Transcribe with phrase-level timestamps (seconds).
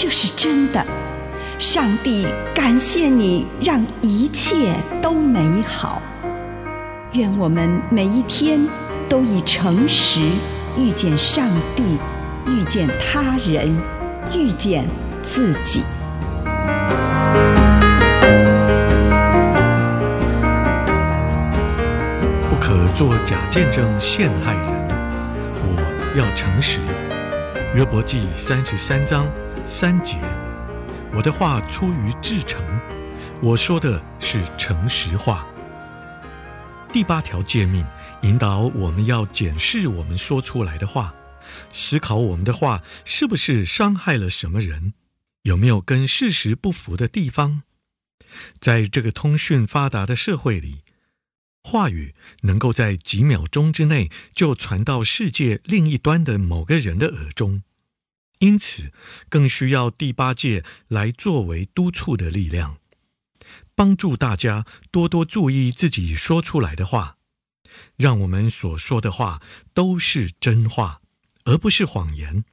[0.00, 0.86] 这是真的。
[1.58, 6.00] 上帝感谢你，让一切都美好。
[7.14, 8.64] 愿我们每一天
[9.08, 10.20] 都以诚实
[10.76, 11.98] 遇见上帝，
[12.46, 13.76] 遇见他人，
[14.32, 14.86] 遇见
[15.20, 15.82] 自己。
[22.48, 24.88] 不可做假见证陷害人，
[25.64, 26.78] 我要诚实。
[27.74, 29.30] 约伯记三十三章
[29.66, 30.18] 三节，
[31.14, 32.64] 我的话出于至诚，
[33.42, 35.46] 我说的是诚实话。
[36.90, 37.84] 第八条诫命
[38.22, 41.14] 引导我们要检视我们说出来的话，
[41.70, 44.94] 思考我们的话是不是伤害了什么人，
[45.42, 47.62] 有没有跟事实不符的地方。
[48.58, 50.80] 在这个通讯发达的社会里，
[51.62, 57.62] 话语能够在几秒钟之内就传到世界另一端的某个人的耳中，
[58.38, 58.92] 因此
[59.28, 62.78] 更需要第八戒来作为督促的力量，
[63.74, 67.18] 帮助大家多多注意自己说出来的话，
[67.96, 69.42] 让我们所说的话
[69.74, 71.02] 都是真话，
[71.44, 72.44] 而不是谎言；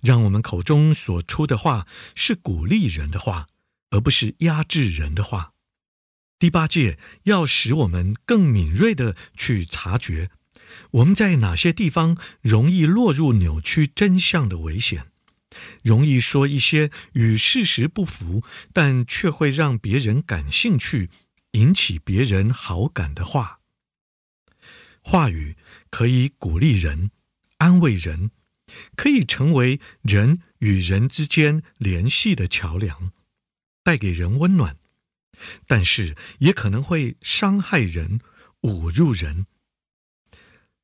[0.00, 1.86] 让我们口中所出的话
[2.16, 3.46] 是鼓励人的话，
[3.90, 5.52] 而不是压制人的话。
[6.38, 10.30] 第八戒要使我们更敏锐地去察觉
[10.92, 15.06] 我们在哪些地方容易落入扭曲真相的危险，
[15.82, 21.10] 容易说一些与事实不符，但却会让别人感兴趣、
[21.52, 23.58] 引起别人好感的话。
[25.00, 25.56] 话语
[25.90, 27.10] 可以鼓励人、
[27.56, 28.30] 安慰人，
[28.94, 33.12] 可以成为人与人之间联系的桥梁，
[33.82, 34.76] 带给人温暖。
[35.66, 38.20] 但是也可能会伤害人、
[38.62, 39.46] 侮辱人，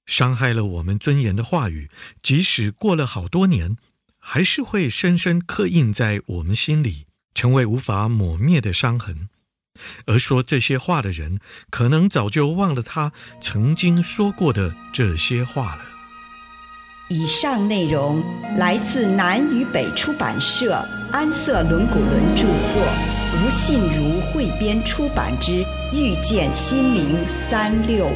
[0.07, 1.89] 伤害了我们尊严的话语，
[2.23, 3.77] 即使过了好多年，
[4.19, 9.29] 还是会深深刻印在我们心里，成为无法抹灭的伤痕。
[10.07, 15.85] 而说这些话的人，可能早就忘了他曾经说过的这些话了。
[17.09, 18.25] 以上内容
[18.57, 20.75] 来自南与北出版社
[21.13, 23.14] 安瑟伦古伦著作。
[23.37, 25.53] 吴信如汇编出版之
[25.93, 27.19] 《遇见心灵
[27.51, 28.11] 三六五》。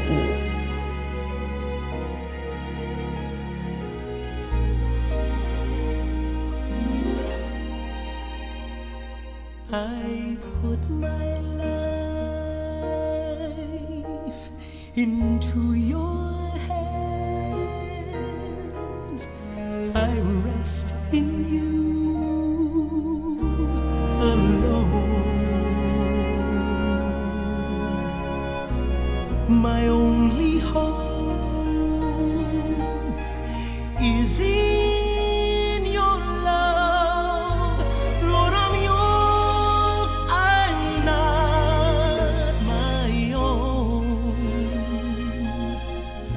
[14.98, 16.07] Into your
[29.48, 31.08] my only hope
[34.00, 37.78] is in your love.
[38.22, 44.34] Lord, I'm yours, I'm not my own.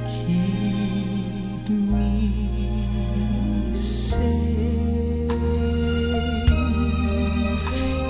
[0.07, 5.31] Keep me safe,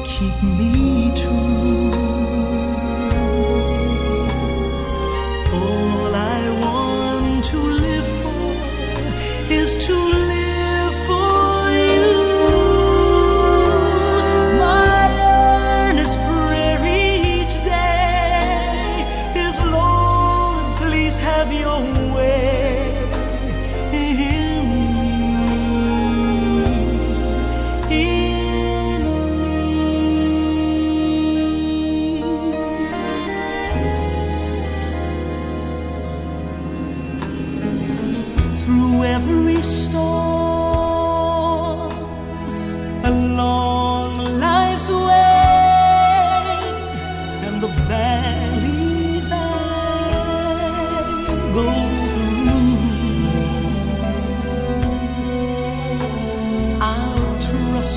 [0.06, 1.81] keep me true.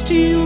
[0.06, 0.43] to you.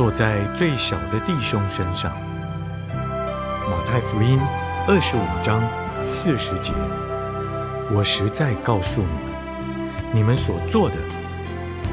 [0.00, 2.10] 坐在最小的弟兄身上。
[3.68, 4.38] 马太福音
[4.88, 5.62] 二十五章
[6.08, 6.72] 四十节，
[7.92, 10.94] 我实在告诉你们，你们所做的，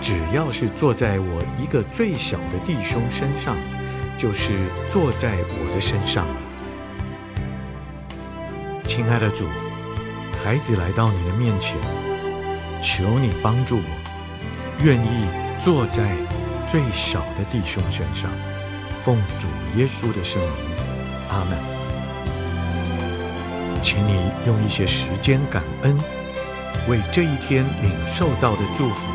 [0.01, 3.57] 只要是坐在我一个最小的弟兄身上，
[4.17, 4.53] 就是
[4.87, 6.25] 坐在我的身上。
[8.87, 9.47] 亲爱的主，
[10.41, 11.75] 孩子来到你的面前，
[12.81, 15.27] 求你帮助我，愿意
[15.59, 16.15] 坐在
[16.69, 18.29] 最小的弟兄身上，
[19.05, 19.47] 奉主
[19.77, 20.51] 耶稣的圣名，
[21.29, 21.57] 阿门。
[23.81, 25.97] 请你用一些时间感恩，
[26.89, 29.13] 为这一天领受到的祝福。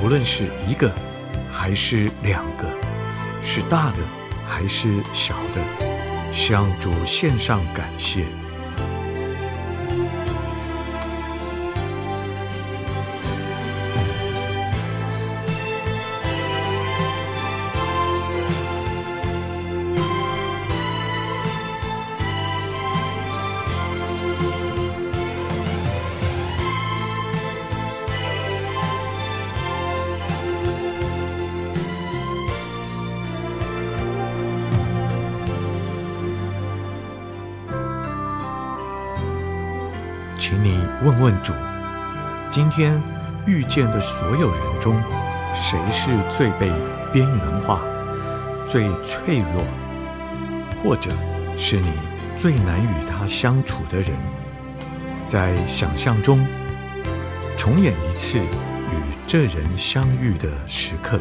[0.00, 0.90] 不论是一个
[1.52, 2.66] 还是两个，
[3.42, 3.96] 是大的
[4.48, 5.60] 还是小的，
[6.32, 8.24] 向主献上感谢。
[41.02, 41.54] 问问主，
[42.50, 43.00] 今天
[43.46, 44.94] 遇见的所有人中，
[45.54, 46.70] 谁是最被
[47.10, 47.80] 边缘化、
[48.66, 49.64] 最脆弱，
[50.82, 51.10] 或者
[51.56, 51.90] 是你
[52.36, 54.10] 最难与他相处的人？
[55.26, 56.46] 在想象中，
[57.56, 61.18] 重演一次与这人相遇的时刻。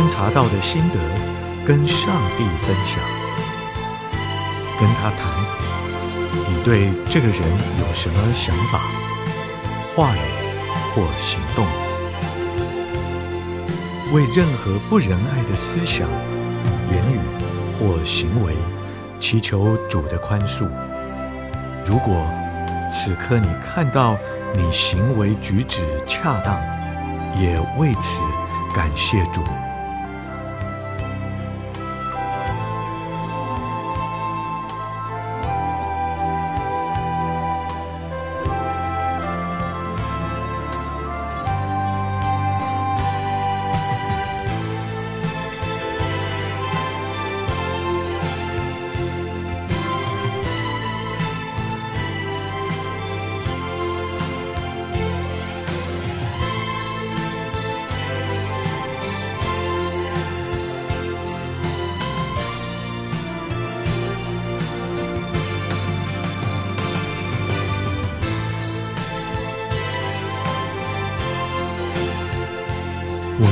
[0.00, 0.98] 观察到的心得
[1.66, 2.98] 跟上帝分享，
[4.80, 5.30] 跟他谈，
[6.48, 8.80] 你对这个人有什么想法、
[9.94, 10.20] 话语
[10.94, 11.66] 或行动？
[14.14, 16.08] 为任何不仁爱的思想、
[16.90, 17.20] 言语
[17.78, 18.54] 或行为，
[19.20, 20.66] 祈求主的宽恕。
[21.84, 22.26] 如果
[22.90, 24.16] 此刻你看到
[24.56, 26.58] 你行为举止恰当，
[27.38, 28.22] 也为此。
[28.72, 29.42] 感谢主。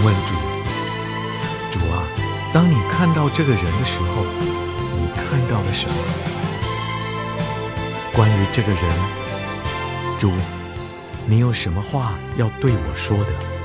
[0.09, 0.33] 问主，
[1.71, 2.03] 主啊，
[2.51, 4.25] 当你看到这个人的时候，
[4.97, 5.95] 你看到了什么？
[8.15, 8.83] 关于这个人，
[10.19, 10.33] 主，
[11.27, 13.58] 你有什么话要对我说的？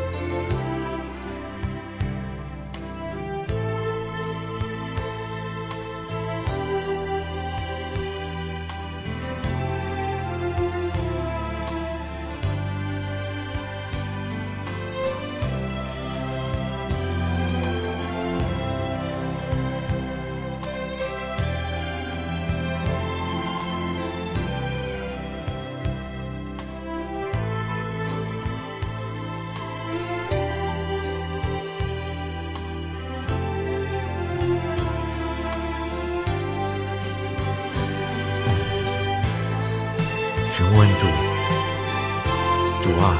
[43.03, 43.17] 啊，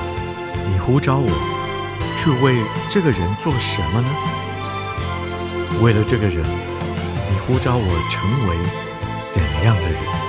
[0.66, 1.30] 你呼召我
[2.18, 4.08] 去为这个人做什么呢？
[5.82, 8.56] 为了这个人，你呼召我成为
[9.30, 10.23] 怎样的人？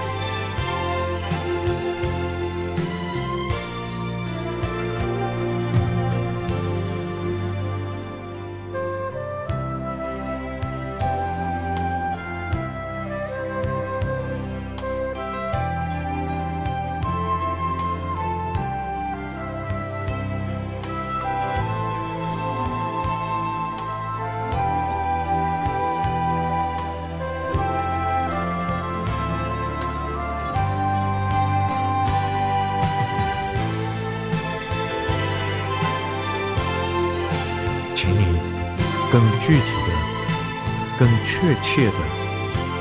[39.14, 41.94] 更具体的、更确切的、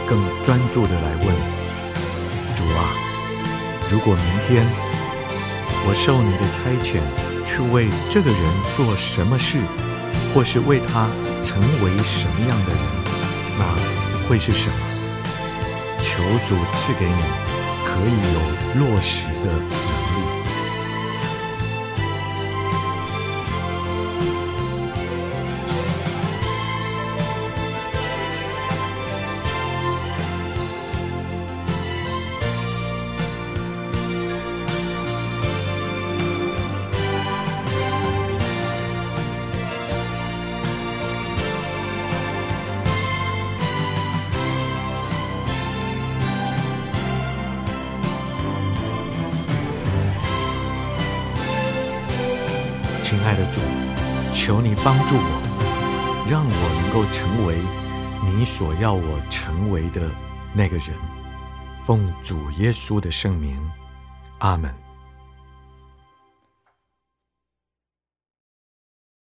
[0.10, 1.36] 更专注的来问
[2.56, 2.90] 主啊，
[3.92, 4.66] 如果明天
[5.86, 6.98] 我受你的差遣
[7.46, 8.42] 去为这个人
[8.76, 9.60] 做什么事，
[10.34, 11.08] 或是为他
[11.44, 12.82] 成为什么样的人，
[13.60, 14.76] 那会是什么？
[16.02, 17.22] 求主赐给你
[17.86, 18.40] 可以有
[18.80, 19.93] 落实的。
[53.36, 53.60] 的主，
[54.34, 57.56] 求你帮助我，让我能够成为
[58.26, 60.10] 你所要我成为的
[60.54, 60.88] 那个人。
[61.86, 63.58] 奉主耶稣的圣名，
[64.40, 64.83] 阿门。